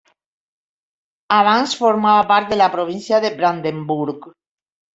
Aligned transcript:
Abans 1.35 1.75
formava 1.81 2.25
part 2.33 2.51
de 2.55 2.59
la 2.63 2.71
Província 2.79 3.23
de 3.29 3.33
Brandenburg. 3.43 4.31